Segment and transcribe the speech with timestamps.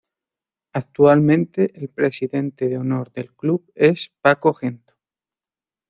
[0.73, 4.95] Actualmente el presidente de honor del club es Paco Gento.